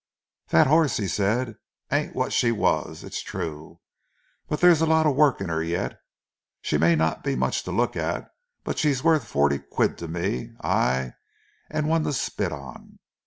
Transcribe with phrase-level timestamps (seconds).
[0.47, 1.57] "That 'oss," he said,
[1.91, 3.79] "ain't what she was, it's true,
[4.47, 5.99] but there's a lot of work in 'er yet.
[6.63, 8.27] She may not be much to look at
[8.63, 11.13] but she's worth forty quid to me ay,
[11.69, 12.97] and one to spit on!"